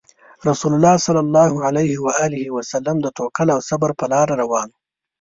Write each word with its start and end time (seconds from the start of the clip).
رسول 0.47 0.71
الله 0.73 0.95
صلى 0.97 1.19
الله 1.25 1.51
عليه 1.67 2.51
وسلم 2.55 2.95
د 3.01 3.07
توکل 3.17 3.47
او 3.55 3.59
صبر 3.69 3.89
په 3.99 4.05
لار 4.11 4.27
روان 4.41 4.67
وو. 4.73 4.79